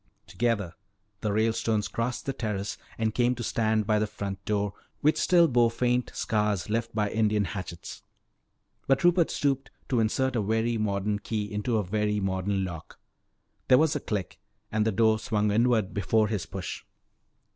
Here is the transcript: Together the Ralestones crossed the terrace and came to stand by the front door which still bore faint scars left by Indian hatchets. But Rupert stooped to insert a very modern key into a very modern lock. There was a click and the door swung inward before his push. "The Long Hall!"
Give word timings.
Together 0.25 0.73
the 1.19 1.31
Ralestones 1.31 1.87
crossed 1.87 2.25
the 2.25 2.33
terrace 2.33 2.75
and 2.97 3.13
came 3.13 3.35
to 3.35 3.43
stand 3.43 3.85
by 3.85 3.99
the 3.99 4.07
front 4.07 4.43
door 4.45 4.73
which 5.01 5.15
still 5.15 5.47
bore 5.47 5.69
faint 5.69 6.09
scars 6.15 6.71
left 6.71 6.95
by 6.95 7.07
Indian 7.11 7.45
hatchets. 7.45 8.01
But 8.87 9.03
Rupert 9.03 9.29
stooped 9.29 9.69
to 9.89 9.99
insert 9.99 10.35
a 10.35 10.41
very 10.41 10.79
modern 10.79 11.19
key 11.19 11.53
into 11.53 11.77
a 11.77 11.83
very 11.83 12.19
modern 12.19 12.63
lock. 12.65 12.99
There 13.67 13.77
was 13.77 13.95
a 13.95 13.99
click 13.99 14.39
and 14.71 14.87
the 14.87 14.91
door 14.91 15.19
swung 15.19 15.51
inward 15.51 15.93
before 15.93 16.29
his 16.29 16.47
push. 16.47 16.79
"The 16.79 16.85
Long 16.85 16.87
Hall!" 16.87 17.37